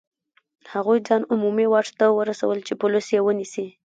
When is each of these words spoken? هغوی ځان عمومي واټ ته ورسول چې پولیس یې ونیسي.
هغوی 0.73 0.99
ځان 1.07 1.21
عمومي 1.33 1.65
واټ 1.69 1.87
ته 1.99 2.05
ورسول 2.17 2.57
چې 2.67 2.73
پولیس 2.81 3.07
یې 3.15 3.19
ونیسي. 3.23 3.67